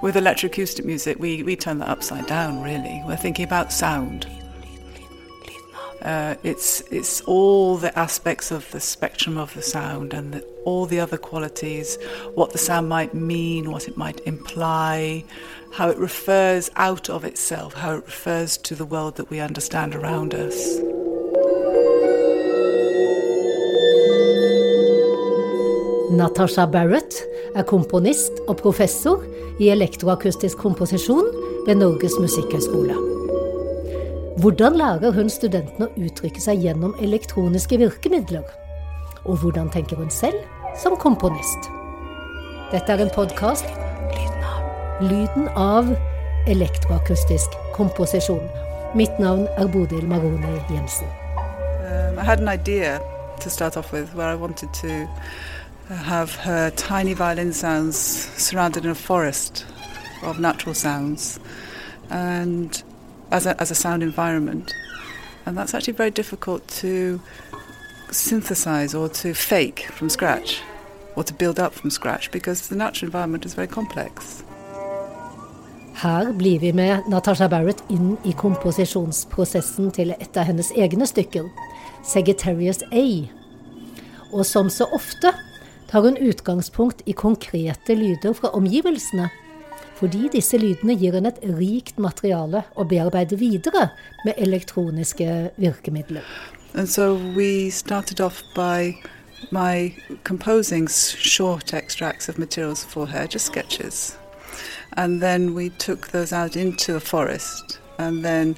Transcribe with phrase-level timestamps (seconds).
[0.00, 3.02] With electroacoustic music, we, we turn that upside down, really.
[3.06, 4.28] We're thinking about sound.
[6.02, 10.86] Uh, it's it's all the aspects of the spectrum of the sound and the, all
[10.86, 11.98] the other qualities,
[12.34, 15.24] what the sound might mean, what it might imply,
[15.72, 19.96] how it refers out of itself, how it refers to the world that we understand
[19.96, 20.78] around us.
[26.10, 27.18] Natasha Barrett
[27.54, 29.20] er komponist og professor
[29.60, 31.26] i elektroakustisk komposisjon
[31.66, 32.96] ved Norges musikkhøgskole.
[34.40, 38.46] Hvordan lærer hun studentene å uttrykke seg gjennom elektroniske virkemidler?
[39.26, 40.38] Og hvordan tenker hun selv
[40.80, 41.68] som komponist?
[42.72, 43.68] Dette er en podkast
[45.04, 45.92] Lyden av
[46.48, 48.48] elektroakustisk komposisjon.
[48.96, 51.06] Mitt navn er Bodil Marone Jensen.
[51.84, 52.96] Um, I had an idea
[53.40, 54.34] to start off with where I
[55.94, 59.64] have her tiny violin sounds surrounded in a forest
[60.22, 61.38] of natural sounds
[62.10, 62.82] and
[63.30, 64.74] as a, as a sound environment.
[65.46, 67.20] And that's actually very difficult to
[68.10, 70.60] synthesize or to fake from scratch
[71.16, 74.44] or to build up from scratch because the natural environment is very complex.
[75.94, 81.48] Her blir vi med Natasha Barrett inn i komposisjonsprosessen til et av hennes egne stykker,
[82.06, 83.26] Sagittarius A.
[84.32, 85.32] Og som så ofte
[85.88, 89.30] tar hun utgangspunkt i konkrete lyder fra omgivelsene.
[89.98, 93.88] Fordi disse lydene gir henne et rikt materiale å bearbeide videre
[94.24, 96.26] med elektroniske virkemidler.
[96.74, 98.94] And so we started off by
[99.50, 99.94] my
[100.24, 104.16] composing short extracts of materials for her, just sketches.
[104.96, 108.56] And then we took those out into the forest and then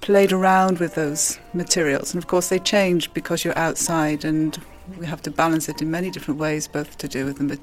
[0.00, 2.14] played around with those materials.
[2.14, 4.58] And of course, they change because you're outside and
[4.98, 7.58] we have to balance it in many different ways, both to do with the,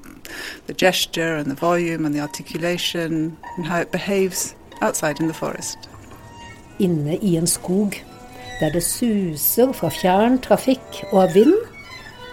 [0.66, 5.34] the gesture and the volume and the articulation and how it behaves outside in the
[5.34, 5.78] forest.
[6.78, 7.96] Inne i en skog
[8.60, 11.56] der det suser fra fjern trafikk og av vind,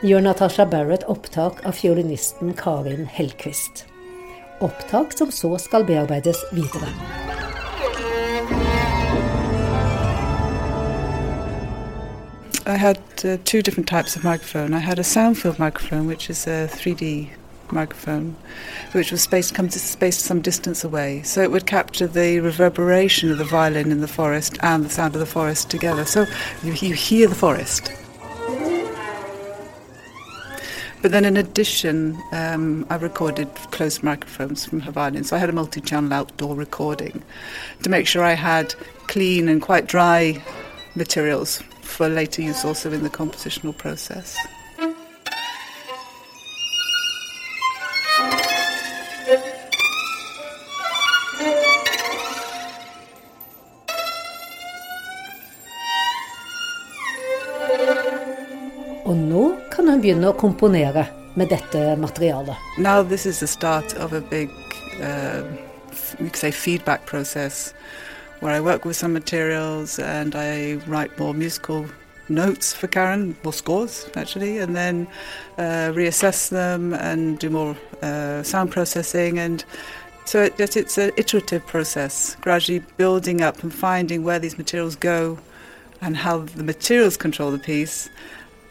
[0.04, 3.86] gjør Natasha Barrett opptak av fiolinisten Karin Hellquist.
[4.64, 7.23] Opptak som så skal bearbeides videre.
[12.66, 14.74] I had uh, two different types of microphone.
[14.74, 17.30] I had a sound field microphone, which is a 3D
[17.72, 18.38] microphone,
[18.94, 23.30] which was spaced come to spaced some distance away, so it would capture the reverberation
[23.32, 26.06] of the violin in the forest and the sound of the forest together.
[26.06, 26.26] So
[26.64, 27.92] you, you hear the forest.
[31.02, 35.50] But then, in addition, um, I recorded closed microphones from her violin, so I had
[35.50, 37.24] a multi-channel outdoor recording
[37.82, 38.74] to make sure I had
[39.08, 40.42] clean and quite dry
[40.96, 44.36] materials for later use also in the compositional process.
[59.06, 61.06] Og nå kan hun begynne å komponere
[61.36, 62.58] med dette materialet.
[62.78, 64.50] Now this is the start of a big,
[65.02, 65.44] uh,
[66.20, 67.74] you could say, feedback process
[68.44, 71.86] where I work with some materials and I write more musical
[72.28, 75.08] notes for Karen, more scores actually, and then
[75.58, 79.40] uh, reassess them and do more uh, sound processing.
[79.40, 79.64] And
[80.26, 85.40] so it, it's an iterative process, gradually building up and finding where these materials go
[86.02, 88.10] and how the materials control the piece,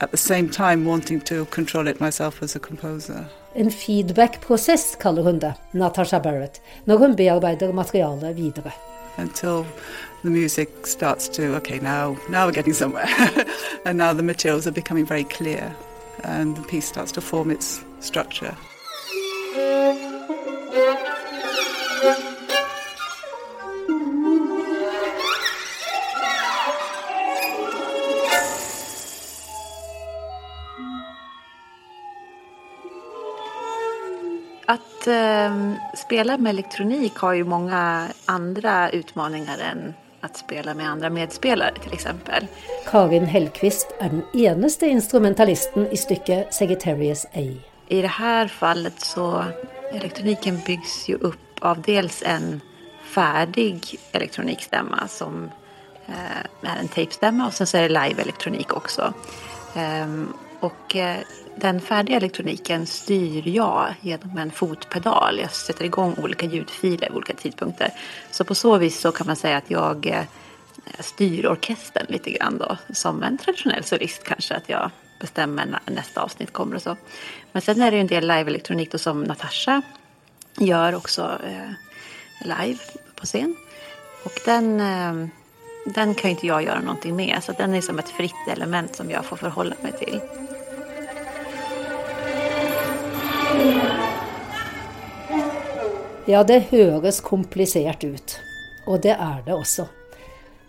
[0.03, 3.25] at the same time wanting to control it myself as a composer.
[3.55, 8.73] En feedback-prosess kaller hun det, Natasha Barrett, når hun bearbeider materialet videre.
[9.17, 9.67] Until
[10.23, 13.07] the music starts to okay now now we're getting somewhere.
[13.85, 15.75] And now the materials are becoming very clear
[16.23, 18.57] and the piece starts to form its structure
[35.03, 41.11] Att eh, spela med elektronik har ju många andra utmaningar än att spela med andre
[41.11, 42.47] medspelare till exempel.
[42.87, 47.41] Karin Hellquist er den eneste instrumentalisten i stykket Sagittarius A.
[47.89, 49.45] I det här fallet så
[49.93, 52.61] elektroniken byggs ju upp av dels en
[53.03, 55.51] ferdig elektronikstemme som
[56.07, 59.13] eh, är en tapestemme, og så er det live-elektronik også.
[59.75, 60.33] Ehm,
[60.63, 61.21] och eh,
[61.57, 65.39] den färdiga elektroniken styr jag genom en fotpedal.
[65.39, 67.91] Jag sätter igång olika ljudfiler vid olika tidpunkter.
[68.31, 70.25] Så på så vis så kan man säga att jag eh,
[70.99, 72.63] styr orkestern lite grann.
[72.93, 74.55] Som en traditionell solist kanske.
[74.55, 76.97] Att jag bestämmer när nästa avsnitt kommer och så.
[77.53, 79.83] Men sen är det ju en del live-elektronik som Natasha
[80.59, 81.39] gör också.
[81.47, 81.71] Eh,
[82.41, 82.79] live
[83.15, 83.57] på scen.
[84.25, 84.79] Och den,
[85.95, 87.39] den kan inte jag göra någonting med.
[87.43, 90.21] Så den är som ett fritt element som jag får förhålla mig till.
[96.27, 98.37] Ja, det høres komplisert ut.
[98.87, 99.89] Og det er det også.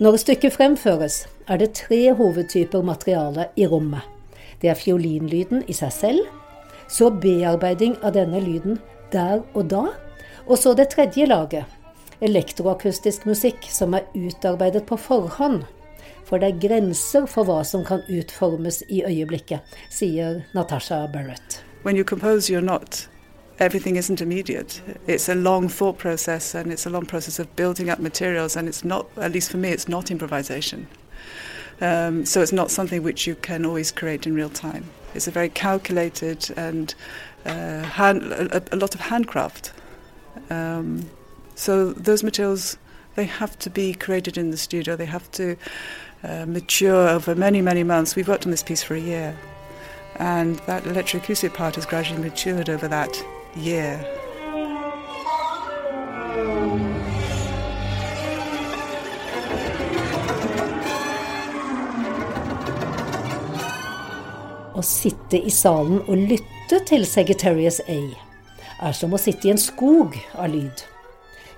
[0.01, 4.01] Når stykket fremføres, er det tre hovedtyper materiale i rommet.
[4.61, 6.25] Det er fiolinlyden i seg selv,
[6.89, 8.81] så bearbeiding av denne lyden
[9.13, 9.83] der og da,
[10.47, 11.69] og så det tredje laget,
[12.25, 15.61] elektroakustisk musikk som er utarbeidet på forhånd.
[16.25, 19.61] For det er grenser for hva som kan utformes i øyeblikket,
[19.94, 21.61] sier Natasha Barrett.
[21.83, 23.06] When you compose, you're not
[23.59, 24.81] everything isn't immediate.
[25.07, 28.67] It's a long thought process and it's a long process of building up materials, and
[28.67, 30.88] it's not, at least for me, it's not improvisation.
[31.81, 34.85] Um, so it's not something which you can always create in real time.
[35.13, 36.94] It's a very calculated and
[37.45, 39.73] uh, hand, a, a, lot of handcraft.
[40.49, 41.09] Um,
[41.56, 42.77] so those materials,
[43.15, 44.95] they have to be created in the studio.
[44.95, 45.57] They have to
[46.23, 48.15] uh, mature over many, many months.
[48.15, 49.38] We've worked on this piece for a year.
[50.17, 53.23] And that electroacoustic part has gradually matured over that
[53.55, 54.00] year.
[64.73, 68.00] Å sitte i salen og lytte til Sagittarius A
[68.83, 70.81] er som å sitte i en skog av lyd.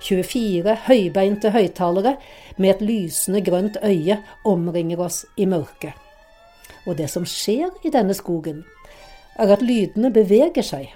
[0.06, 2.16] 24 høybeinte høyttalere
[2.60, 5.96] med et lysende grønt øye omringer oss i mørket.
[6.86, 8.62] Og det som skjer i denne skogen,
[9.40, 10.92] er at lydene beveger seg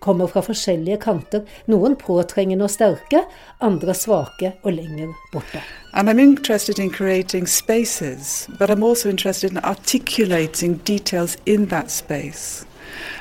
[0.00, 3.24] kommer fra forskjellige kanter, noen påtrengende og sterke,
[3.60, 5.62] andre svake og lenger borte.
[5.92, 11.90] And I'm interested in creating spaces, but I'm also interested in articulating details in that
[11.90, 12.66] space.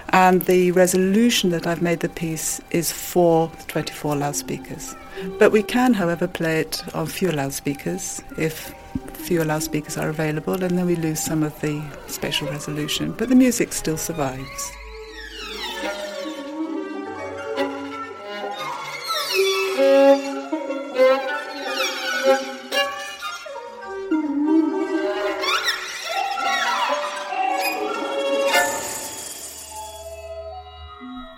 [0.10, 4.96] And the resolution that I've made the piece is for 24 loudspeakers.
[5.40, 8.74] But we can, however, play it on fewer loudspeakers if
[9.14, 13.12] fewer loudspeakers are available, and then we lose some of the spatial resolution.
[13.12, 14.72] But the music still survives.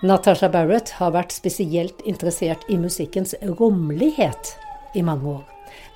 [0.00, 4.54] Natasha Barrett har vært spesielt interessert i musikkens rommelighet
[4.96, 5.42] i mange år.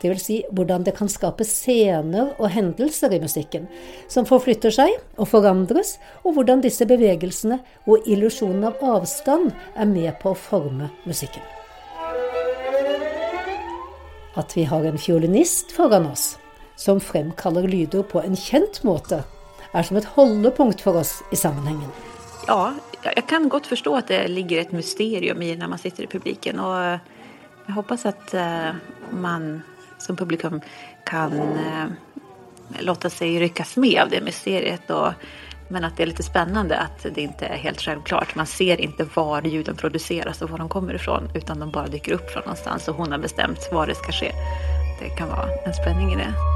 [0.03, 0.21] Dvs.
[0.27, 3.65] Si hvordan det kan skape scener og hendelser i musikken
[4.13, 10.13] som forflytter seg og forandres, og hvordan disse bevegelsene og illusjonen av avstand er med
[10.21, 11.43] på å forme musikken.
[14.37, 16.35] At vi har en fiolinist foran oss
[16.77, 19.23] som fremkaller lyder på en kjent måte,
[19.73, 21.89] er som et holdepunkt for oss i sammenhengen.
[22.45, 22.75] Ja,
[23.05, 26.61] jag kan godt forstå at det ligger et mysterium i når man sitter i publiken
[26.61, 26.99] Og
[27.67, 28.75] jeg håper att eh,
[29.11, 29.63] man
[29.99, 30.61] som publikum
[31.05, 31.33] kan
[32.81, 35.13] la seg rykkes med av det mysteriet Og,
[35.69, 38.35] men at det er litt spennende at det ikke er helt selvklart.
[38.37, 42.19] Man ser ikke var ljuden produceras og hvor de kommer ifrån utan de bara dyker
[42.33, 44.35] fra noe någonstans og hun har bestemt hvor det skal skje.
[45.01, 46.54] Det kan være en spenning i det.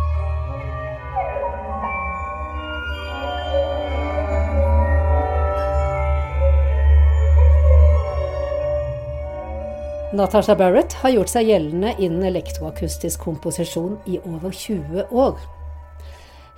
[10.19, 15.37] Natasha Barrett har gjort seg gjeldende innen elektroakustisk komposisjon i over 20 år.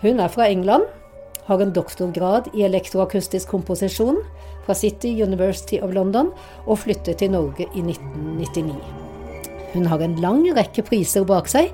[0.00, 0.86] Hun er fra England,
[1.44, 4.22] har en doktorgrad i elektroakustisk komposisjon
[4.64, 6.30] fra City University of London
[6.64, 8.80] og flyttet til Norge i 1999.
[9.74, 11.68] Hun har en lang rekke priser bak seg,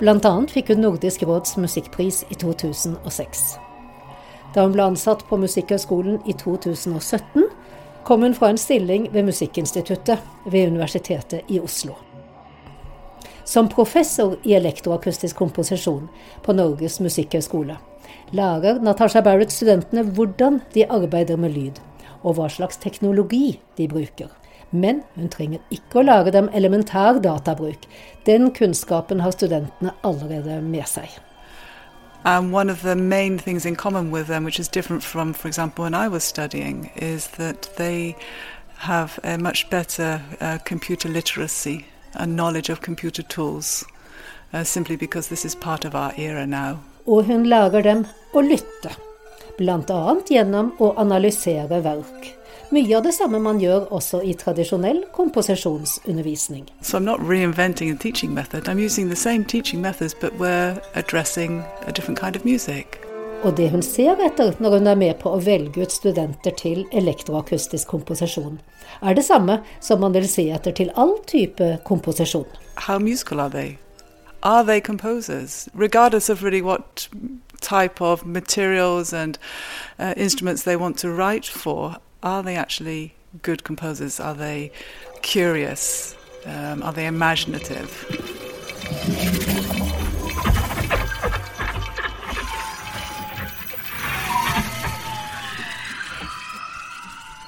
[0.00, 0.32] bl.a.
[0.48, 3.44] fikk hun Nordisk råds musikkpris i 2006.
[4.56, 7.44] Da hun ble ansatt på Musikkhøgskolen i 2017,
[8.06, 11.96] kom hun fra en stilling ved Musikkinstituttet ved Universitetet i Oslo.
[13.44, 16.06] Som professor i elektroakustisk komposisjon
[16.42, 17.74] på Norges musikkhøgskole
[18.34, 21.82] lærer Natasha Barrett studentene hvordan de arbeider med lyd,
[22.22, 24.30] og hva slags teknologi de bruker.
[24.70, 27.86] Men hun trenger ikke å lære dem elementær databruk.
[28.26, 31.10] Den kunnskapen har studentene allerede med seg.
[32.26, 35.46] And one of the main things in common with them, which is different from, for
[35.46, 38.16] example, when I was studying, is that they
[38.78, 43.84] have a much better uh, computer literacy and knowledge of computer tools,
[44.52, 46.80] uh, simply because this is part of our era now.
[47.06, 48.02] Og hun lærer dem
[48.34, 48.90] å lytte,
[49.58, 50.00] bl.a.
[50.26, 52.35] gjennom å analysere verk.
[52.70, 56.66] Mye av det samme man gjør også i tradisjonell komposisjonsundervisning.
[56.82, 58.68] So I'm not reinventing a teaching method.
[58.68, 62.98] I'm using the same teaching methods, but we're addressing a different kind of music.
[63.42, 66.84] og det hun ser etter når hun er med på å velge ut studenter til
[66.92, 68.58] elektroakustisk komposisjon,
[69.02, 72.46] er det samme som man vil se etter til all type komposisjon.
[72.88, 73.76] How musical are they?
[74.42, 75.68] Are they composers?
[75.74, 77.08] Regardless of really what
[77.60, 79.38] type of materials and
[79.98, 84.20] uh, instruments they want to write for, are they actually good composers?
[84.20, 84.72] Are they
[85.22, 86.16] curious?
[86.44, 87.90] Um, are they imaginative?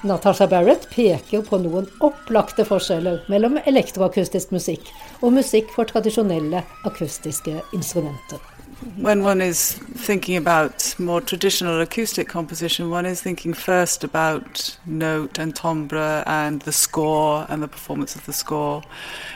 [0.03, 7.59] Natasha Barrett peker på noen opplagte forskjeller mellom elektroakustisk musikk og musikk for tradisjonelle akustiske
[7.75, 8.58] instrumenter.
[8.97, 15.37] When one is thinking about more traditional acoustic composition, one is thinking first about note
[15.37, 18.85] and timbre and the score and the performance of the score.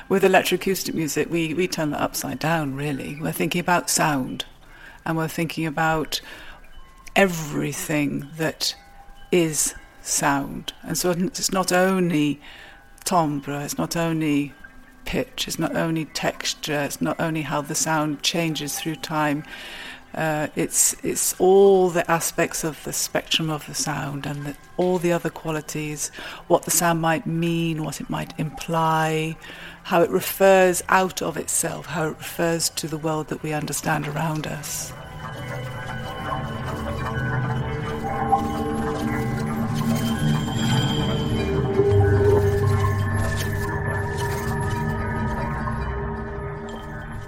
[0.08, 3.18] With electroacoustic music, we, we turn that upside down, really.
[3.20, 4.44] We're thinking about sound
[5.04, 6.20] and we're thinking about
[7.16, 8.76] everything that
[9.32, 10.72] is sound.
[10.84, 12.40] And so it's not only
[13.02, 14.54] timbre, it's not only
[15.04, 19.44] pitch, it's not only texture, it's not only how the sound changes through time.
[20.14, 24.98] Uh, it's it's all the aspects of the spectrum of the sound and the, all
[24.98, 26.10] the other qualities,
[26.48, 29.34] what the sound might mean, what it might imply,
[29.84, 34.06] how it refers out of itself, how it refers to the world that we understand
[34.06, 34.92] around us.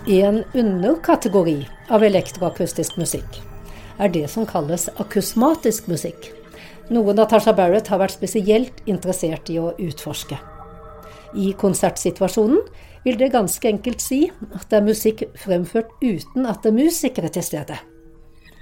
[0.07, 3.39] En underkategori av elektroakustisk musikk
[3.97, 6.27] er det som kalles akusmatisk musikk,
[6.93, 10.37] noe Natasha Barrett har vært spesielt interessert i å utforske.
[11.41, 12.61] I konsertsituasjonen
[13.07, 17.33] vil det ganske enkelt si at det er musikk fremført uten at det er musikere
[17.33, 17.81] til stede.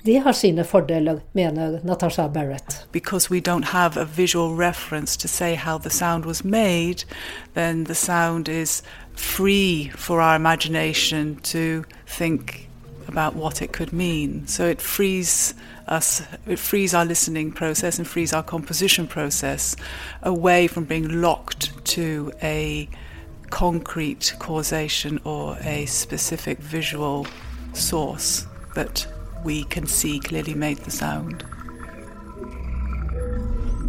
[0.04, 2.86] Det har sine fordeler, mener Natasha Barrett.
[2.92, 7.04] Because we don't have a visual reference to say how the sound was made,
[7.54, 8.48] then the sound
[9.14, 12.68] free for our imagination to think
[13.08, 14.46] about what it could mean.
[14.46, 15.54] So it frees
[15.86, 19.76] us, it frees our listening process and frees our composition process
[20.22, 22.88] away from being locked to a
[23.50, 27.26] concrete causation or a specific visual
[27.74, 29.06] source that
[29.44, 31.44] we can see clearly made the sound.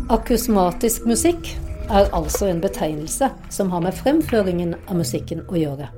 [0.10, 1.48] Akusmatisk musikk
[1.90, 5.90] er altså en betegnelse som har med fremføringen av musikken å gjøre.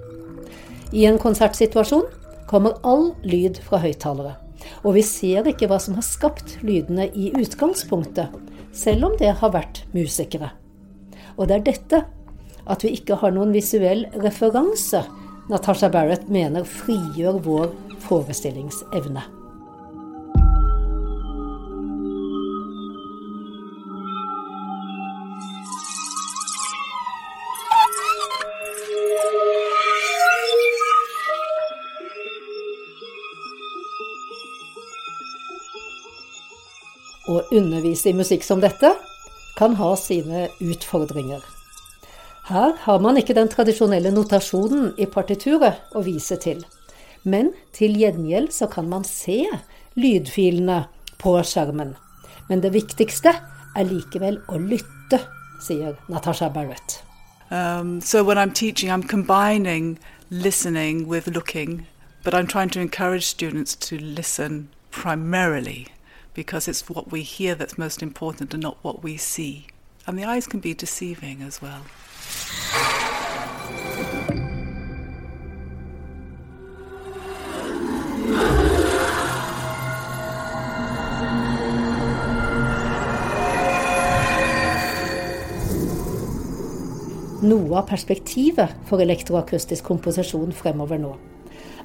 [0.96, 2.08] I en konsertsituasjon
[2.50, 4.36] kommer all lyd fra høyttalere,
[4.84, 8.34] og vi ser ikke hva som har skapt lydene i utgangspunktet,
[8.76, 10.52] selv om det har vært musikere.
[11.36, 12.04] Og det er dette,
[12.66, 15.04] at vi ikke har noen visuell referanse,
[15.52, 17.74] Natasha Barrett mener frigjør vår
[18.08, 19.45] forestillingsevne.
[37.52, 38.94] Undervise i musikk som dette
[39.58, 41.44] kan ha sine utfordringer.
[42.46, 46.62] Her har man ikke den tradisjonelle notasjonen i partituret å vise til.
[47.26, 49.40] Men til gjengjeld så kan man se
[49.98, 50.84] lydfilene
[51.18, 51.96] på skjermen.
[52.50, 53.34] Men det viktigste
[53.76, 55.24] er likevel å lytte,
[55.62, 57.02] sier Natasha Barrett.
[57.50, 59.98] Um, so when I'm teaching, I'm combining
[60.30, 61.88] listening with looking,
[62.24, 65.88] but I'm trying to encourage students to listen primarily
[66.36, 69.66] because it's what we hear that's most important and not what we see.
[70.06, 71.82] And the eyes can be deceiving as well.
[87.46, 91.12] Noe av perspektivet for elektroakustisk komposisjon fremover nå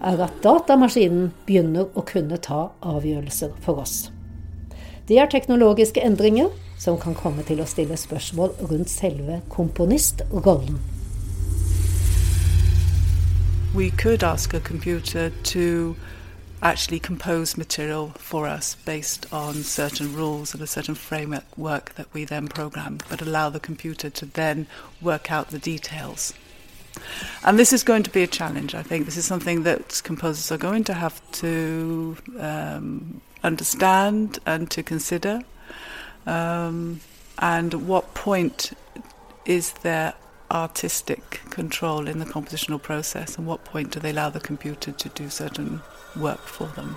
[0.01, 4.09] er at datamaskinen begynner å kunne ta avgjørelser for oss.
[5.11, 10.77] Det er teknologiske endringer som kan komme til å stille spørsmål rundt selve komponistrollen.
[13.75, 15.97] We could ask a computer to
[16.63, 22.07] actually compose material for us based on certain rules and a certain framework work that
[22.15, 24.69] we then program, but allow the computer to then
[25.03, 26.35] work out the details.
[27.45, 29.07] And this is going to be a challenge, I think.
[29.07, 35.43] This is something that composers are going to have to um, understand and to consider.
[36.27, 37.01] Um,
[37.39, 38.73] and what point
[39.47, 40.15] is there
[40.51, 45.09] artistic control in the compositional process, and what point do they allow the computer to
[45.11, 45.81] do certain
[46.17, 46.97] work for them?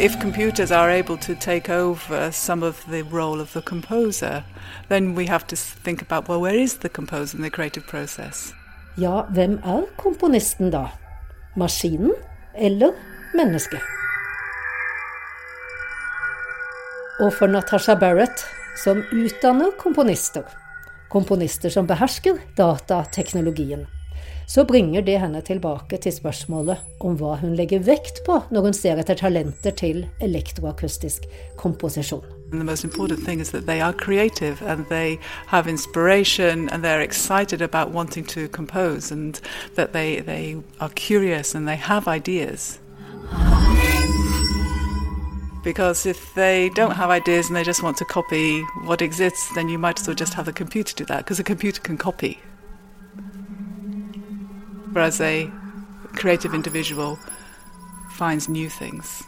[0.00, 4.42] If computers are able to take over some of the role of the composer,
[4.88, 8.54] then we have to think about well, where is the composer in the creative process?
[8.96, 10.86] Ja, hvem er komponisten da?
[11.56, 12.14] Maskinen
[12.54, 12.92] eller
[13.34, 13.80] mennesket?
[17.20, 18.44] Og for Natasha Barrett,
[18.84, 20.42] som utdanner komponister,
[21.10, 23.86] komponister som behersker datateknologien,
[24.50, 28.74] så bringer det henne tilbake til spørsmålet om hva hun legger vekt på når hun
[28.74, 32.24] ser etter talenter til elektroakustisk komposisjon.
[32.50, 36.82] And the most important thing is that they are creative and they have inspiration and
[36.82, 39.40] they're excited about wanting to compose and
[39.76, 42.80] that they, they are curious and they have ideas.
[45.62, 49.68] Because if they don't have ideas and they just want to copy what exists, then
[49.68, 52.40] you might as well just have the computer do that because a computer can copy.
[54.92, 55.50] Whereas a
[56.14, 57.18] creative individual
[58.18, 59.22] finds new things.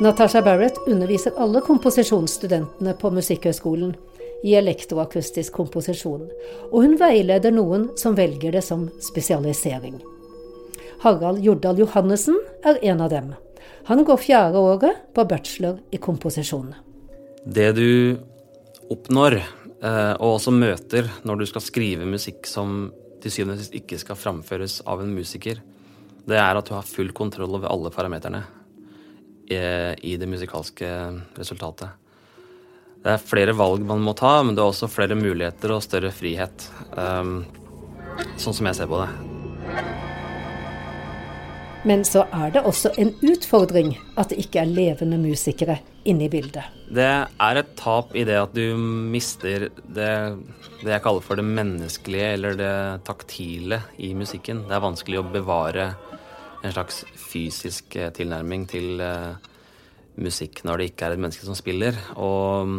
[0.00, 3.94] Natasha Barrett underviser alle komposisjonsstudentene på Musikkhøgskolen
[4.44, 6.26] i elektroakustisk komposisjon,
[6.72, 10.00] og hun veileder noen som velger det som spesialisering.
[11.04, 13.32] Harald Jordal Johannessen er en av dem.
[13.86, 16.72] Han går fjerde året på bachelor i komposisjon.
[17.44, 18.16] Det du
[18.92, 23.76] oppnår, eh, og også møter når du skal skrive musikk som til syvende og sist
[23.76, 25.60] ikke skal framføres av en musiker,
[26.24, 28.44] det er at du har full kontroll over alle parameterne
[29.44, 30.88] i det musikalske
[31.36, 31.90] resultatet.
[33.04, 36.08] Det er flere valg man må ta, men det er også flere muligheter og større
[36.08, 36.64] frihet.
[36.96, 37.42] Um,
[38.40, 40.03] sånn som jeg ser på det.
[41.84, 45.76] Men så er det også en utfordring at det ikke er levende musikere
[46.08, 46.64] inne i bildet.
[46.88, 50.12] Det er et tap i det at du mister det,
[50.80, 54.64] det jeg kaller for det menneskelige eller det taktile i musikken.
[54.68, 55.90] Det er vanskelig å bevare
[56.64, 59.36] en slags fysisk eh, tilnærming til uh,
[60.16, 61.98] musikk når det ikke er et menneske som spiller.
[62.16, 62.78] Og mm,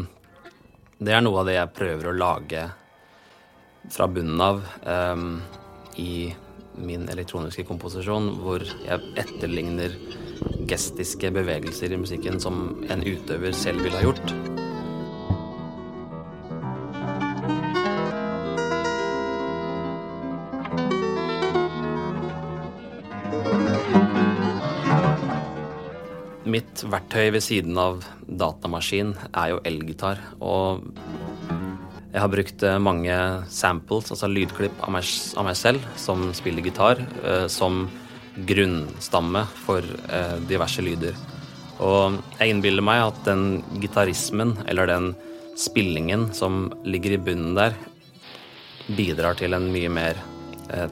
[1.05, 2.65] det er noe av det jeg prøver å lage
[3.93, 5.37] fra bunnen av um,
[6.01, 6.33] i
[6.77, 9.95] min elektroniske komposisjon, hvor jeg etterligner
[10.69, 14.35] gestiske bevegelser i musikken som en utøver selv ville ha gjort.
[26.45, 30.21] Mitt verktøy ved siden av datamaskin er jo elgitar.
[30.39, 30.85] Og
[32.15, 33.15] jeg har brukt eh, mange
[33.51, 37.89] samples, altså lydklipp av meg, av meg selv som spiller gitar, eh, som
[38.47, 41.17] grunnstamme for eh, diverse lyder.
[41.83, 45.11] Og jeg innbiller meg at den gitarismen, eller den
[45.59, 47.75] spillingen som ligger i bunnen der,
[48.95, 50.19] bidrar til en mye mer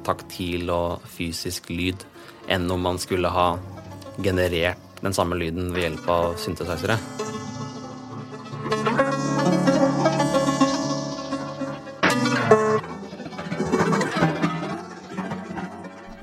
[0.05, 2.03] taktil og fysisk lyd
[2.51, 3.47] enn om man skulle ha
[4.21, 6.99] generert den samme lyden ved hjelp av synthesizere.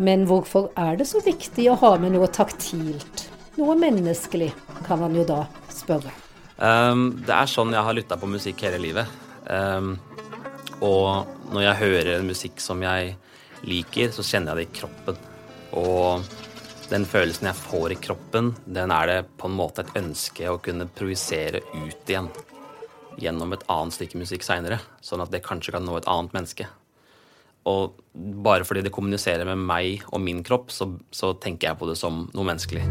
[0.00, 3.26] Men hvorfor er det så viktig å ha med noe taktilt?
[3.60, 4.48] Noe menneskelig,
[4.86, 6.12] kan man jo da spørre.
[6.56, 9.10] Um, det er sånn jeg har lytta på musikk hele livet.
[9.44, 9.98] Um,
[10.80, 13.12] og når jeg hører musikk som jeg
[13.68, 15.20] liker, så kjenner jeg det i kroppen.
[15.76, 16.24] Og
[16.90, 20.60] den følelsen jeg får i kroppen, den er det på en måte et ønske å
[20.64, 22.32] kunne projisere ut igjen
[23.20, 26.70] gjennom et annet stykke musikk seinere, sånn at det kanskje kan nå et annet menneske.
[27.68, 28.00] Og
[28.44, 31.98] bare fordi det kommuniserer med meg og min kropp, så, så tenker jeg på det
[32.00, 32.86] som noe menneskelig.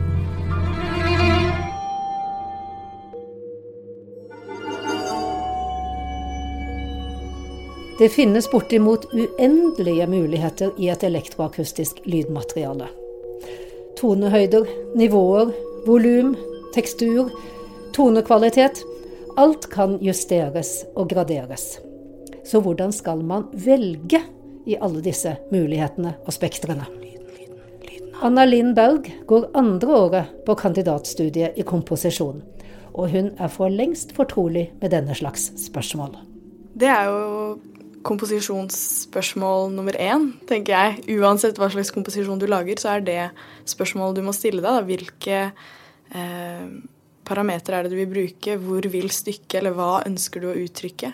[7.99, 12.87] Det finnes bortimot uendelige muligheter i et elektroakustisk lydmateriale
[13.99, 15.51] tonehøyder, nivåer,
[15.87, 16.35] volum,
[16.75, 17.31] tekstur,
[17.95, 18.83] tonekvalitet.
[19.39, 21.77] Alt kan justeres og graderes.
[22.47, 24.21] Så hvordan skal man velge
[24.69, 26.87] i alle disse mulighetene og spektrene?
[28.19, 32.41] Anna Linn Berg går andre året på kandidatstudiet i komposisjon,
[32.91, 36.17] og hun er for lengst fortrolig med denne slags spørsmål.
[36.79, 37.55] Det er jo
[38.03, 41.19] komposisjonsspørsmål nummer én, tenker jeg.
[41.19, 43.19] Uansett hva slags komposisjon du lager, så er det
[43.67, 44.67] spørsmålet du må stille deg.
[44.67, 44.85] Da.
[44.87, 45.39] Hvilke
[46.15, 46.67] eh,
[47.27, 48.55] parametere er det du vil bruke?
[48.61, 51.11] Hvor vil stykket, eller hva ønsker du å uttrykke?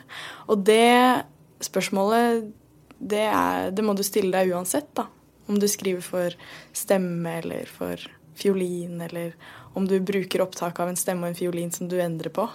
[0.49, 1.25] Og det
[1.65, 2.51] spørsmålet,
[2.97, 5.07] det, er, det må du stille deg uansett, da.
[5.45, 6.35] Om du skriver for
[6.73, 8.01] stemme eller for
[8.35, 9.35] fiolin, eller
[9.77, 12.47] om du bruker opptak av en stemme og en fiolin som du endrer på.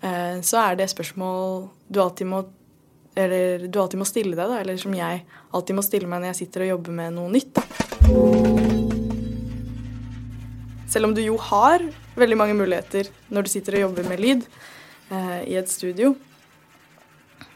[0.00, 2.44] Eh, så er det spørsmål du alltid må
[3.18, 6.30] eller du alltid må stille deg, da, eller som jeg alltid må stille meg når
[6.30, 7.58] jeg sitter og jobber med noe nytt.
[7.58, 7.62] Da.
[10.90, 11.82] Selv om du jo har
[12.18, 14.46] veldig mange muligheter når du sitter og jobber med lyd
[15.10, 16.14] eh, i et studio,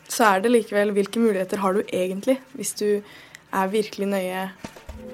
[0.08, 2.88] så er det likevel hvilke muligheter har du egentlig hvis du
[3.54, 4.48] er virkelig nøye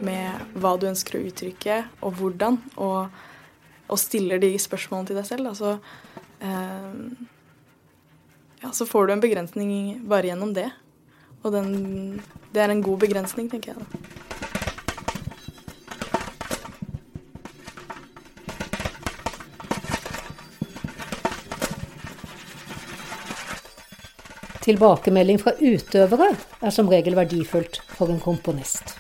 [0.05, 1.77] med hva du ønsker å uttrykke,
[2.07, 3.11] og hvordan, og,
[3.91, 5.51] og stiller de spørsmålene til deg selv.
[5.51, 5.77] Altså,
[6.41, 6.97] eh,
[8.63, 9.73] ja, så får du en begrensning
[10.09, 10.71] bare gjennom det.
[11.43, 12.21] Og den,
[12.53, 13.81] det er en god begrensning, tenker jeg.
[13.81, 14.30] da.
[24.71, 26.29] Tilbakemelding fra utøvere
[26.63, 28.93] er som regel verdifullt for en komponist.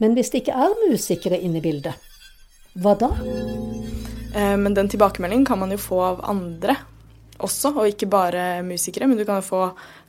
[0.00, 1.98] Men hvis det ikke er musikere inne i bildet,
[2.80, 3.10] hva da?
[4.32, 6.78] Eh, men den tilbakemeldingen kan man jo få av andre
[7.36, 9.10] også, og ikke bare musikere.
[9.10, 9.60] Men du kan jo få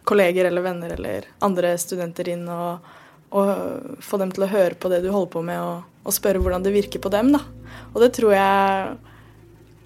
[0.07, 2.87] kolleger eller venner eller andre studenter inn og,
[3.35, 6.39] og få dem til å høre på det du holder på med, og, og, spørre
[6.39, 7.33] hvordan det virker på dem.
[7.35, 7.43] da.
[7.91, 8.95] Og det tror jeg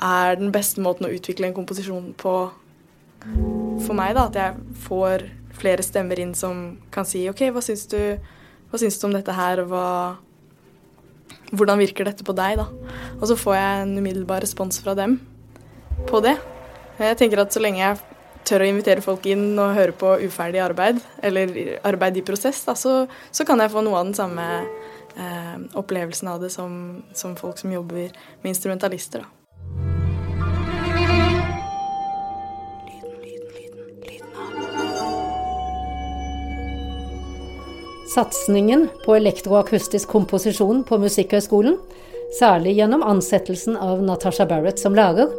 [0.03, 2.38] er den beste måten å utvikle en komposisjon på
[3.86, 4.15] for meg.
[4.17, 8.00] da, At jeg får flere stemmer inn som kan si OK, hva syns du,
[8.72, 10.17] hva syns du om dette her, hva,
[11.54, 12.67] hvordan virker dette på deg, da?
[13.19, 15.19] Og så får jeg en umiddelbar respons fra dem
[16.10, 16.36] på det.
[17.00, 18.02] Jeg tenker at så lenge jeg
[18.48, 21.54] tør å invitere folk inn og høre på uferdig arbeid, eller
[21.88, 26.34] arbeid i prosess, da, så, så, kan jeg få noe av den samme eh, opplevelsen
[26.34, 26.76] av det som,
[27.15, 28.12] som, folk som jobber
[28.43, 29.24] med instrumentalister.
[29.24, 29.42] Da.
[38.13, 41.80] Satsingen på elektroakustisk komposisjon på Musikkhøgskolen,
[42.38, 45.32] særlig gjennom ansettelsen av Natasha Barrett som lærer,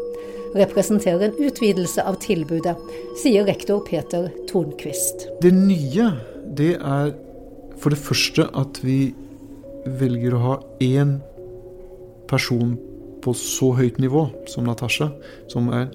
[0.58, 2.74] representerer en utvidelse av tilbudet,
[3.20, 5.28] sier rektor Peter Tornquist.
[5.42, 6.08] Det nye
[6.58, 7.12] det er
[7.78, 8.98] for det første at vi
[9.84, 11.20] velger å ha én
[12.30, 12.74] person
[13.22, 15.12] på så høyt nivå som Natasha,
[15.52, 15.92] som, er,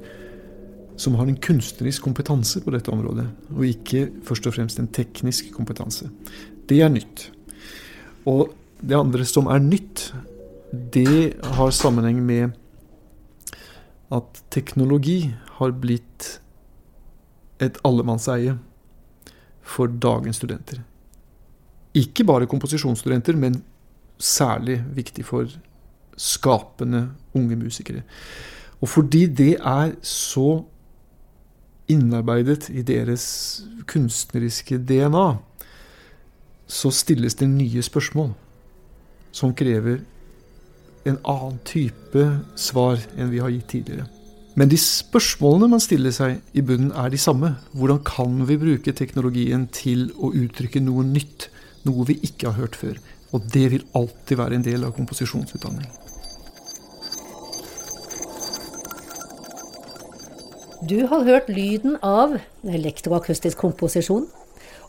[0.96, 5.52] som har en kunstnerisk kompetanse på dette området, og ikke først og fremst en teknisk
[5.58, 6.08] kompetanse.
[6.70, 7.30] Det er nytt.
[8.30, 10.12] Og det andre som er nytt,
[10.72, 12.54] det har sammenheng med
[14.14, 16.40] at teknologi har blitt
[17.62, 18.56] et allemannseie
[19.66, 20.84] for dagens studenter.
[21.98, 23.62] Ikke bare komposisjonsstudenter, men
[24.20, 25.50] særlig viktig for
[26.20, 28.04] skapende unge musikere.
[28.82, 30.62] Og fordi det er så
[31.90, 33.26] innarbeidet i deres
[33.90, 35.40] kunstneriske DNA,
[36.70, 38.32] så stilles det nye spørsmål
[39.36, 40.04] som krever
[41.08, 42.24] en annen type
[42.60, 44.08] svar enn vi har gitt tidligere.
[44.60, 47.54] Men de spørsmålene man stiller seg i bunnen, er de samme.
[47.78, 51.48] Hvordan kan vi bruke teknologien til å uttrykke noe nytt?
[51.88, 52.98] Noe vi ikke har hørt før.
[53.32, 55.88] Og det vil alltid være en del av komposisjonsutdanning.
[60.90, 64.28] Du har hørt lyden av elektroakustisk komposisjon.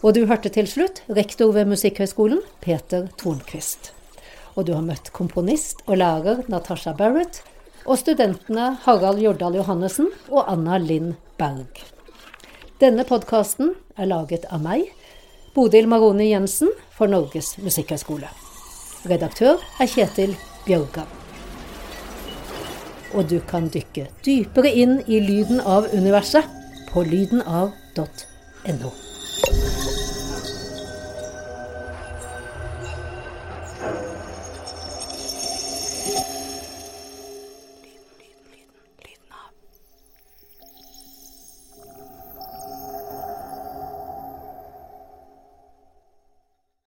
[0.01, 3.93] Og du hørte til slutt rektor ved Musikkhøgskolen, Peter Tornquist
[4.55, 7.41] og du har møtt komponist og lærer Natasha Barrett
[7.87, 11.81] og studentene Harald Jordal Johannessen og Anna Linn Berg.
[12.81, 14.89] Denne podkasten er laget av meg,
[15.55, 18.29] Bodil Maroni Jensen, for Norges musikkhøgskole.
[19.09, 20.37] Redaktør er Kjetil
[20.67, 21.09] Bjørgan.
[23.17, 26.47] Og du kan dykke dypere inn i lyden av universet
[26.93, 28.93] på lydenav.no.